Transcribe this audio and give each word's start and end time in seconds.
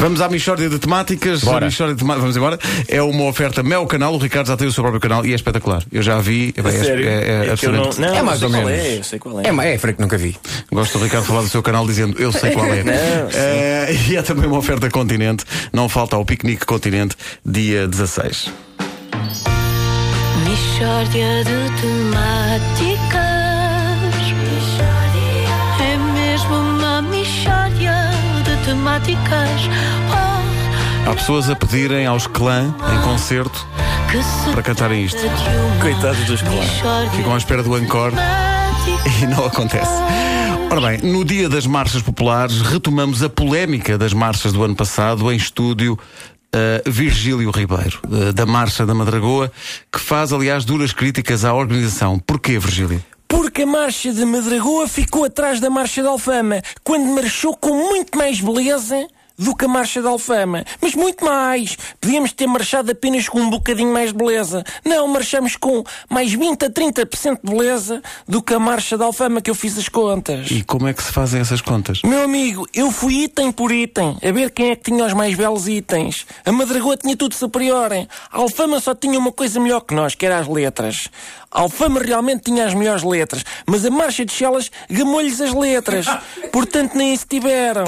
Vamos 0.00 0.20
à 0.20 0.28
Michórdia 0.28 0.68
de 0.68 0.78
Temáticas. 0.78 1.42
Bora. 1.42 1.66
A 1.66 1.68
Michórdia 1.68 1.94
de 1.96 2.00
Temá- 2.00 2.16
Vamos 2.16 2.36
embora. 2.36 2.56
É 2.86 3.02
uma 3.02 3.24
oferta 3.24 3.62
Mel 3.64 3.84
Canal. 3.86 4.14
O 4.14 4.18
Ricardo 4.18 4.46
já 4.46 4.56
tem 4.56 4.68
o 4.68 4.72
seu 4.72 4.82
próprio 4.84 5.00
canal 5.00 5.26
e 5.26 5.32
é 5.32 5.34
espetacular. 5.34 5.82
Eu 5.90 6.02
já 6.02 6.20
vi. 6.20 6.54
É, 6.56 6.62
bem, 6.62 6.72
é, 6.74 6.84
Sério? 6.84 7.08
é, 7.08 7.12
é 7.12 7.52
É 7.52 7.56
que 7.56 7.66
eu 7.66 7.72
não, 7.72 7.84
absolutamente- 7.86 8.00
não, 8.00 8.14
É 8.14 8.22
mais 8.22 8.42
ou 8.42 8.50
qual 8.50 8.64
menos. 8.64 8.78
É, 8.80 8.98
eu 8.98 9.02
sei 9.04 9.18
qual 9.18 9.40
é. 9.40 9.48
É, 9.48 9.52
mas 9.52 9.66
é 9.66 9.78
Frank, 9.78 10.00
nunca 10.00 10.16
vi. 10.16 10.36
Gosto 10.72 10.98
do 10.98 11.04
Ricardo 11.04 11.24
falar 11.24 11.42
do 11.42 11.48
seu 11.48 11.62
canal 11.62 11.84
dizendo 11.86 12.16
eu 12.20 12.30
sei 12.32 12.52
qual 12.52 12.66
é. 12.66 12.82
Não, 12.84 12.92
Eh, 13.34 13.96
e 14.08 14.16
é 14.16 14.22
também 14.22 14.46
uma 14.46 14.58
oferta 14.58 14.88
Continente. 14.88 15.44
Não 15.72 15.88
falta 15.88 16.14
ao 16.16 16.24
Piquenique 16.24 16.64
Continente, 16.64 17.16
dia 17.44 17.88
16. 17.88 18.50
Mishória 20.44 21.44
de 21.44 21.80
temáticas. 21.82 23.07
Temáticas. 28.68 29.62
Oh, 30.10 31.10
Há 31.10 31.14
pessoas 31.14 31.48
a 31.48 31.56
pedirem 31.56 32.04
aos 32.06 32.26
clã 32.26 32.66
em 32.92 33.00
concerto 33.02 33.66
para 34.52 34.62
cantarem 34.62 35.04
isto. 35.04 35.18
Coitados 35.80 36.22
dos 36.26 36.42
clã. 36.42 37.10
Ficam 37.16 37.34
à 37.34 37.38
espera 37.38 37.62
do 37.62 37.78
encore 37.78 38.14
e 39.22 39.26
não 39.26 39.46
acontece. 39.46 39.90
Ora 40.70 40.82
bem, 40.82 41.10
no 41.10 41.24
dia 41.24 41.48
das 41.48 41.66
marchas 41.66 42.02
populares, 42.02 42.60
retomamos 42.60 43.22
a 43.22 43.30
polémica 43.30 43.96
das 43.96 44.12
marchas 44.12 44.52
do 44.52 44.62
ano 44.62 44.76
passado 44.76 45.32
em 45.32 45.36
estúdio. 45.36 45.98
uh, 46.54 46.90
Virgílio 46.90 47.50
Ribeiro, 47.50 48.00
uh, 48.04 48.34
da 48.34 48.44
Marcha 48.44 48.84
da 48.84 48.92
Madragoa, 48.92 49.50
que 49.90 49.98
faz, 49.98 50.30
aliás, 50.30 50.66
duras 50.66 50.92
críticas 50.92 51.42
à 51.42 51.54
organização. 51.54 52.18
Porquê, 52.18 52.58
Virgílio? 52.58 53.02
Porque 53.28 53.62
a 53.62 53.66
marcha 53.66 54.12
de 54.12 54.24
Madragoa 54.24 54.88
ficou 54.88 55.24
atrás 55.24 55.60
da 55.60 55.68
marcha 55.68 56.00
de 56.00 56.08
Alfama, 56.08 56.62
quando 56.82 57.04
marchou 57.06 57.54
com 57.54 57.74
muito 57.74 58.16
mais 58.16 58.40
beleza 58.40 59.06
do 59.38 59.54
que 59.54 59.64
a 59.64 59.68
marcha 59.68 60.00
de 60.00 60.06
Alfama. 60.08 60.64
Mas 60.80 60.94
muito 60.94 61.24
mais. 61.24 61.76
Podíamos 62.00 62.32
ter 62.32 62.46
marchado 62.46 62.90
apenas 62.90 63.28
com 63.28 63.40
um 63.40 63.50
bocadinho 63.50 63.92
mais 63.92 64.12
de 64.12 64.18
beleza. 64.18 64.64
Não, 64.84 65.06
marchamos 65.06 65.56
com 65.56 65.84
mais 66.08 66.32
20 66.32 66.64
a 66.64 66.70
30% 66.70 67.38
de 67.44 67.50
beleza 67.54 68.02
do 68.26 68.42
que 68.42 68.52
a 68.54 68.58
marcha 68.58 68.96
de 68.96 69.04
Alfama 69.04 69.40
que 69.40 69.50
eu 69.50 69.54
fiz 69.54 69.78
as 69.78 69.88
contas. 69.88 70.50
E 70.50 70.62
como 70.64 70.88
é 70.88 70.92
que 70.92 71.02
se 71.02 71.12
fazem 71.12 71.40
essas 71.40 71.60
contas? 71.60 72.02
Meu 72.02 72.22
amigo, 72.22 72.66
eu 72.74 72.90
fui 72.90 73.24
item 73.24 73.52
por 73.52 73.70
item, 73.70 74.16
a 74.22 74.32
ver 74.32 74.50
quem 74.50 74.70
é 74.70 74.76
que 74.76 74.90
tinha 74.90 75.04
os 75.04 75.12
mais 75.12 75.34
belos 75.36 75.68
itens. 75.68 76.26
A 76.44 76.50
Madragoa 76.50 76.96
tinha 76.96 77.16
tudo 77.16 77.34
superior. 77.34 77.92
hein? 77.92 78.08
A 78.32 78.38
Alfama 78.38 78.80
só 78.80 78.94
tinha 78.94 79.18
uma 79.18 79.30
coisa 79.32 79.60
melhor 79.60 79.80
que 79.82 79.94
nós, 79.94 80.14
que 80.14 80.26
era 80.26 80.38
as 80.38 80.48
letras. 80.48 81.08
A 81.50 81.62
Alfama 81.62 82.00
realmente 82.00 82.42
tinha 82.42 82.66
as 82.66 82.74
melhores 82.74 83.02
letras, 83.02 83.42
mas 83.66 83.84
a 83.84 83.90
Marcha 83.90 84.22
de 84.24 84.32
Chelas 84.32 84.70
gamou-lhes 84.90 85.40
as 85.40 85.54
letras. 85.54 86.06
Portanto, 86.52 86.94
nem 86.94 87.14
isso 87.14 87.26
tiveram. 87.28 87.84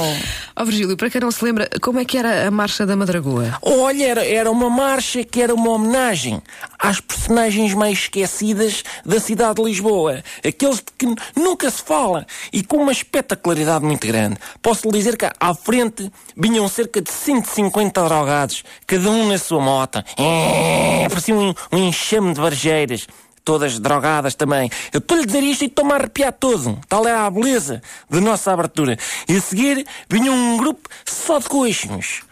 Ó 0.57 0.65
Virgílio, 0.65 0.97
para 0.97 1.11
quem 1.11 1.21
não 1.21 1.31
se 1.31 1.40
lembra, 1.45 1.69
como 1.81 1.99
é 1.99 2.05
que 2.05 2.19
era 2.19 2.47
a 2.47 2.51
Marcha 2.51 2.87
da 2.87 2.97
Madragoa? 2.97 3.59
Olha, 3.63 4.07
era, 4.07 4.27
era 4.27 4.51
uma 4.51 4.71
marcha 4.71 5.25
que 5.25 5.41
era 5.41 5.55
uma 5.55 5.71
homenagem 5.71 6.43
às 6.79 7.01
personagens 7.01 7.75
mais 7.75 7.99
esquecidas 7.99 8.83
da 9.05 9.21
cidade 9.21 9.55
de 9.57 9.63
Lisboa. 9.63 10.23
Aqueles 10.47 10.77
de 10.77 10.85
que 10.99 11.07
nunca 11.37 11.71
se 11.71 11.83
fala 11.83 12.27
e 12.53 12.63
com 12.63 12.79
uma 12.79 12.93
espetacularidade 12.93 13.85
muito 13.85 14.07
grande. 14.07 14.37
Posso 14.63 14.87
lhe 14.87 14.99
dizer 14.99 15.17
que 15.17 15.29
à 15.39 15.55
frente 15.55 16.11
vinham 16.37 16.69
cerca 16.69 17.01
de 17.01 17.11
150 17.11 18.03
drogados, 18.03 18.63
cada 18.87 19.11
um 19.11 19.29
na 19.29 19.39
sua 19.39 19.61
moto. 19.61 20.03
É, 20.17 21.07
parecia 21.09 21.35
um, 21.35 21.55
um 21.73 21.79
enxame 21.89 22.35
de 22.35 22.41
varjeiras. 22.41 23.07
Todas 23.45 23.79
drogadas 23.79 24.35
também. 24.35 24.71
Eu 24.93 24.99
estou-lhe 24.99 25.23
a 25.23 25.27
dizer 25.27 25.43
isto 25.43 25.63
e 25.63 25.67
estou-me 25.67 25.93
a 25.93 25.97
arrepiar 25.97 26.33
todo. 26.33 26.79
Tal 26.89 27.07
era 27.07 27.27
a 27.27 27.31
beleza 27.31 27.83
da 28.09 28.21
nossa 28.21 28.53
abertura. 28.53 28.97
E 29.29 29.37
a 29.37 29.41
seguir 29.41 29.87
vinha 30.09 30.31
um 30.31 30.57
grupo 30.57 30.89
só 31.05 31.39
de 31.39 31.49
coxos. 31.49 32.23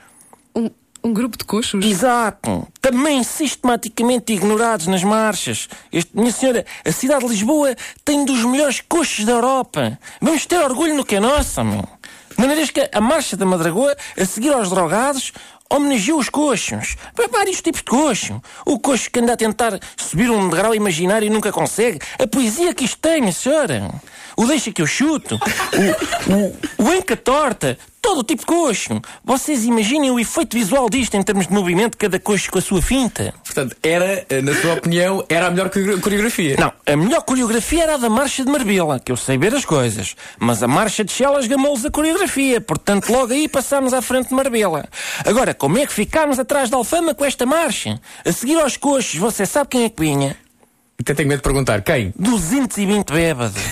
Um, 0.54 0.70
um 1.02 1.12
grupo 1.12 1.38
de 1.38 1.44
coxos? 1.44 1.84
Exato. 1.84 2.66
Também 2.80 3.22
sistematicamente 3.22 4.32
ignorados 4.32 4.86
nas 4.86 5.02
marchas. 5.02 5.68
Este, 5.92 6.10
minha 6.14 6.32
senhora, 6.32 6.66
a 6.84 6.92
cidade 6.92 7.24
de 7.24 7.30
Lisboa 7.30 7.74
tem 8.04 8.24
dos 8.24 8.44
melhores 8.44 8.80
coxos 8.80 9.24
da 9.24 9.32
Europa. 9.32 9.98
Vamos 10.20 10.44
ter 10.46 10.58
orgulho 10.58 10.94
no 10.94 11.04
que 11.04 11.16
é 11.16 11.20
nossa, 11.20 11.64
meu. 11.64 11.88
De 12.36 12.42
maneiras 12.42 12.70
que 12.70 12.88
a 12.92 13.00
marcha 13.00 13.36
da 13.36 13.44
Madragoa, 13.44 13.96
a 14.16 14.24
seguir 14.24 14.52
aos 14.52 14.70
drogados, 14.70 15.32
homenageou 15.70 16.18
os 16.18 16.28
coxos. 16.28 16.96
Vários 17.30 17.60
tipos 17.60 17.80
de 17.80 17.90
coxo. 17.90 18.42
O 18.64 18.78
coxo 18.78 19.10
que 19.10 19.20
anda 19.20 19.34
a 19.34 19.36
tentar 19.36 19.78
subir 19.96 20.30
um 20.30 20.48
degrau 20.48 20.74
imaginário 20.74 21.26
e 21.26 21.30
nunca 21.30 21.52
consegue. 21.52 21.98
A 22.18 22.26
poesia 22.26 22.74
que 22.74 22.84
isto 22.84 22.98
tem, 22.98 23.30
senhora. 23.30 23.90
O 24.36 24.46
deixa 24.46 24.72
que 24.72 24.80
eu 24.80 24.86
chuto. 24.86 25.36
O, 25.36 26.84
o, 26.84 26.88
o 26.88 26.94
enca 26.94 27.16
torta. 27.16 27.78
Todo 28.00 28.20
o 28.20 28.24
tipo 28.24 28.40
de 28.42 28.46
coxo. 28.46 29.00
Vocês 29.24 29.64
imaginem 29.64 30.10
o 30.10 30.18
efeito 30.20 30.56
visual 30.56 30.88
disto 30.88 31.14
em 31.16 31.22
termos 31.22 31.46
de 31.48 31.52
movimento, 31.52 31.96
cada 31.98 32.18
coxo 32.18 32.50
com 32.50 32.58
a 32.58 32.62
sua 32.62 32.80
finta. 32.80 33.34
Portanto, 33.44 33.76
era, 33.82 34.24
na 34.42 34.54
sua 34.54 34.74
opinião, 34.74 35.24
era 35.28 35.48
a 35.48 35.50
melhor 35.50 35.68
coreo- 35.68 36.00
coreografia. 36.00 36.56
Não, 36.58 36.72
a 36.86 36.96
melhor 36.96 37.22
coreografia 37.22 37.82
era 37.82 37.94
a 37.94 37.96
da 37.98 38.08
Marcha 38.08 38.44
de 38.44 38.50
Marbella, 38.50 38.98
que 39.00 39.10
eu 39.12 39.16
sei 39.16 39.36
ver 39.36 39.54
as 39.54 39.64
coisas. 39.64 40.14
Mas 40.38 40.62
a 40.62 40.68
Marcha 40.68 41.04
de 41.04 41.12
Chelas 41.12 41.46
gamou-lhes 41.46 41.84
a 41.84 41.90
coreografia, 41.90 42.60
portanto 42.60 43.10
logo 43.12 43.32
aí 43.32 43.48
passámos 43.48 43.92
à 43.92 44.00
frente 44.00 44.28
de 44.28 44.34
Marbella. 44.34 44.88
Agora, 45.26 45.52
como 45.52 45.76
é 45.78 45.84
que 45.86 45.92
ficámos 45.92 46.38
atrás 46.38 46.70
da 46.70 46.76
Alfama 46.76 47.14
com 47.14 47.24
esta 47.24 47.44
marcha? 47.44 48.00
A 48.24 48.32
seguir 48.32 48.58
aos 48.60 48.76
coxos, 48.76 49.16
você 49.16 49.44
sabe 49.44 49.70
quem 49.70 49.84
é 49.84 49.88
que 49.90 50.00
vinha? 50.00 50.36
Até 51.00 51.14
tenho 51.14 51.28
medo 51.28 51.38
de 51.38 51.42
perguntar. 51.44 51.80
Quem? 51.82 52.12
220 52.18 53.12
bêbados. 53.12 53.62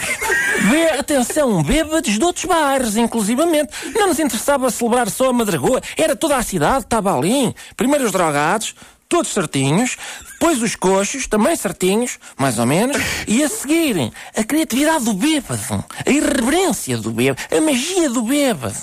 Vê, 0.70 0.98
atenção, 0.98 1.62
bêbados 1.62 2.12
de 2.12 2.24
outros 2.24 2.44
bairros, 2.44 2.96
inclusivamente. 2.96 3.72
Não 3.94 4.08
nos 4.08 4.18
interessava 4.18 4.70
celebrar 4.70 5.10
só 5.10 5.30
a 5.30 5.32
Madragoa, 5.32 5.80
era 5.96 6.16
toda 6.16 6.36
a 6.36 6.42
cidade, 6.42 6.84
estava 6.84 7.16
ali. 7.16 7.54
Primeiro 7.76 8.04
os 8.04 8.12
drogados, 8.12 8.74
todos 9.08 9.32
certinhos, 9.32 9.96
depois 10.32 10.62
os 10.62 10.76
coxos, 10.76 11.26
também 11.26 11.56
certinhos, 11.56 12.18
mais 12.36 12.58
ou 12.58 12.66
menos, 12.66 12.96
e 13.26 13.42
a 13.42 13.48
seguir, 13.48 14.12
a 14.36 14.44
criatividade 14.44 15.04
do 15.04 15.14
bêbado, 15.14 15.84
a 16.04 16.10
irreverência 16.10 16.98
do 16.98 17.10
bêbado, 17.10 17.42
a 17.50 17.60
magia 17.60 18.10
do 18.10 18.22
bêbado. 18.22 18.76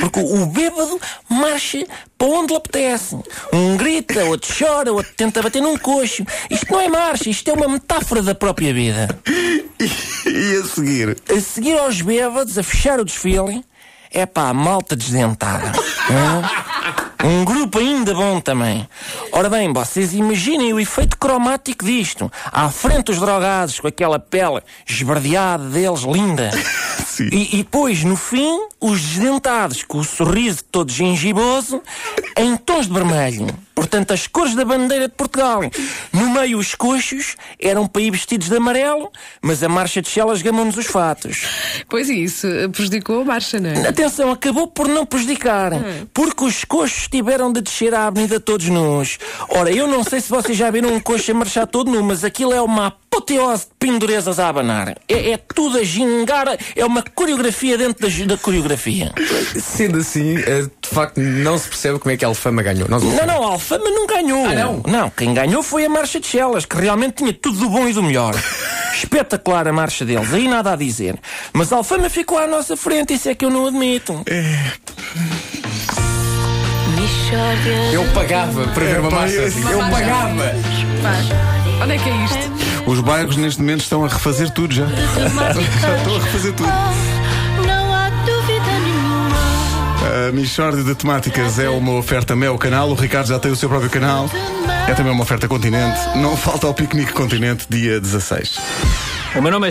Porque 0.00 0.20
o 0.20 0.46
bêbado 0.46 1.00
marcha 1.28 1.86
para 2.16 2.28
onde 2.28 2.52
lhe 2.52 2.56
apetece. 2.56 3.18
Um 3.52 3.76
grita, 3.76 4.24
outro 4.24 4.54
chora, 4.56 4.92
outro 4.92 5.12
tenta 5.16 5.42
bater 5.42 5.62
num 5.62 5.76
coxo. 5.76 6.24
Isto 6.50 6.72
não 6.72 6.80
é 6.80 6.88
marcha, 6.88 7.30
isto 7.30 7.48
é 7.48 7.54
uma 7.54 7.68
metáfora 7.68 8.22
da 8.22 8.34
própria 8.34 8.72
vida. 8.72 9.08
E 10.26 10.56
a 10.56 10.64
seguir? 10.64 11.16
A 11.34 11.40
seguir 11.40 11.78
aos 11.78 12.02
bêbados, 12.02 12.58
a 12.58 12.62
fechar 12.62 13.00
o 13.00 13.04
desfile, 13.04 13.64
é 14.12 14.26
pá, 14.26 14.48
a 14.48 14.54
malta 14.54 14.94
desdentada. 14.94 15.72
Um 17.24 17.44
grupo 17.44 17.78
ainda 17.78 18.14
bom 18.14 18.40
também. 18.40 18.88
Ora 19.32 19.48
bem, 19.48 19.72
vocês 19.72 20.12
imaginem 20.12 20.72
o 20.72 20.80
efeito 20.80 21.16
cromático 21.16 21.84
disto. 21.84 22.30
À 22.50 22.68
frente 22.70 23.10
os 23.10 23.18
drogados, 23.18 23.78
com 23.78 23.86
aquela 23.86 24.18
pele 24.18 24.60
esverdeada 24.88 25.64
deles, 25.64 26.00
linda. 26.00 26.50
Sim. 27.06 27.28
E, 27.32 27.54
e 27.54 27.56
depois, 27.58 28.02
no 28.02 28.16
fim, 28.16 28.66
os 28.80 29.00
desdentados, 29.00 29.82
com 29.84 29.98
o 29.98 30.04
sorriso 30.04 30.64
todo 30.70 30.90
gengiboso, 30.90 31.82
em 32.36 32.56
tons 32.56 32.86
de 32.86 32.92
vermelho. 32.92 33.46
Portanto, 33.74 34.12
as 34.12 34.26
cores 34.26 34.54
da 34.54 34.62
bandeira 34.62 35.08
de 35.08 35.14
Portugal. 35.14 35.62
No 36.12 36.30
meio, 36.30 36.58
os 36.58 36.74
coxos 36.74 37.36
eram 37.58 37.86
para 37.86 38.02
ir 38.02 38.10
vestidos 38.10 38.48
de 38.48 38.56
amarelo, 38.56 39.10
mas 39.40 39.62
a 39.62 39.70
marcha 39.70 40.02
de 40.02 40.08
Chelas 40.08 40.42
gamou-nos 40.42 40.76
os 40.76 40.84
fatos. 40.84 41.46
Pois 41.88 42.10
é, 42.10 42.12
isso 42.12 42.46
prejudicou 42.72 43.22
a 43.22 43.24
marcha, 43.24 43.58
não 43.58 43.70
é? 43.70 43.88
Atenção, 43.88 44.30
acabou 44.30 44.66
por 44.66 44.86
não 44.86 45.06
prejudicar, 45.06 45.72
porque 46.12 46.44
os 46.44 46.62
coxos 46.64 47.08
tiveram 47.08 47.50
de 47.50 47.62
descer 47.62 47.94
à 47.94 48.06
avenida 48.06 48.38
todos 48.38 48.68
nus. 48.68 49.18
Ora, 49.48 49.72
eu 49.72 49.86
não 49.86 50.04
sei 50.04 50.20
se 50.20 50.28
vocês 50.28 50.58
já 50.58 50.70
viram 50.70 50.92
um 50.92 51.00
coxo 51.00 51.30
a 51.30 51.34
marchar 51.34 51.66
todo 51.66 51.90
nu, 51.90 52.02
mas 52.02 52.22
aquilo 52.22 52.52
é 52.52 52.60
uma 52.60 52.88
apoteose 52.88 53.64
de 53.64 53.70
pendurezas 53.78 54.38
a 54.38 54.48
abanar. 54.48 54.96
É, 55.08 55.30
é 55.30 55.36
tudo 55.36 55.78
a 55.78 55.82
gingar, 55.82 56.46
é 56.76 56.84
uma 56.84 57.02
coreografia 57.02 57.76
dentro 57.76 58.08
da, 58.08 58.24
da 58.26 58.38
coreografia. 58.38 59.12
Sendo 59.58 59.98
assim, 59.98 60.36
eh, 60.38 60.62
de 60.62 60.88
facto, 60.88 61.18
não 61.18 61.58
se 61.58 61.68
percebe 61.68 61.98
como 61.98 62.12
é 62.12 62.16
que 62.16 62.19
a 62.24 62.28
Alfama 62.28 62.62
ganhou. 62.62 62.88
Nós 62.88 63.02
Não, 63.02 63.26
não, 63.26 63.42
a 63.48 63.52
Alfama 63.52 63.84
não 63.90 64.06
ganhou. 64.06 64.46
Ah, 64.46 64.54
não? 64.54 64.82
Não, 64.86 65.10
quem 65.10 65.32
ganhou 65.34 65.62
foi 65.62 65.84
a 65.84 65.88
Marcha 65.88 66.20
de 66.20 66.26
Chelas, 66.26 66.64
que 66.64 66.76
realmente 66.76 67.14
tinha 67.16 67.32
tudo 67.32 67.58
do 67.58 67.68
bom 67.70 67.88
e 67.88 67.92
do 67.92 68.02
melhor. 68.02 68.34
Espetacular 68.94 69.66
a 69.66 69.72
marcha 69.72 70.04
deles, 70.04 70.32
aí 70.34 70.46
nada 70.46 70.72
a 70.72 70.76
dizer. 70.76 71.18
Mas 71.54 71.72
a 71.72 71.76
Alfama 71.76 72.10
ficou 72.10 72.36
à 72.38 72.46
nossa 72.46 72.76
frente, 72.76 73.14
isso 73.14 73.28
é 73.30 73.34
que 73.34 73.44
eu 73.44 73.50
não 73.50 73.66
admito. 73.66 74.22
Mishória 76.96 77.92
Eu 77.92 78.04
pagava 78.12 78.66
para 78.68 78.84
ver 78.84 78.98
uma 79.00 79.08
Epá, 79.08 79.16
marcha 79.20 79.34
eu- 79.36 79.46
assim. 79.46 79.70
Eu 79.70 79.78
pagava! 79.78 80.54
Onde 81.82 81.92
é 81.94 81.98
que 81.98 82.08
é 82.10 82.24
isto? 82.24 82.50
Os 82.86 83.00
bairros 83.00 83.36
neste 83.36 83.60
momento 83.60 83.80
estão 83.80 84.04
a 84.04 84.08
refazer 84.08 84.50
tudo 84.50 84.74
já. 84.74 84.84
Já 84.86 85.26
estão 85.96 86.16
a 86.16 86.18
refazer 86.20 86.52
tudo. 86.54 86.68
A 90.10 90.32
Michórdia 90.32 90.82
de 90.82 90.92
Temáticas 90.96 91.60
é 91.60 91.68
uma 91.68 91.92
oferta 91.92 92.34
Mel 92.34 92.58
Canal. 92.58 92.90
O 92.90 92.94
Ricardo 92.94 93.28
já 93.28 93.38
tem 93.38 93.52
o 93.52 93.56
seu 93.56 93.68
próprio 93.68 93.88
canal. 93.88 94.28
É 94.88 94.94
também 94.94 95.12
uma 95.12 95.22
oferta 95.22 95.46
Continente. 95.46 96.00
Não 96.16 96.36
falta 96.36 96.66
ao 96.66 96.74
Piquenique 96.74 97.12
Continente, 97.12 97.64
dia 97.70 98.00
16. 98.00 98.58
O 99.36 99.40
meu 99.40 99.52
nome 99.52 99.66
é 99.66 99.68